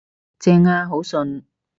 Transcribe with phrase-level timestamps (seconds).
[0.39, 1.43] 正呀，好順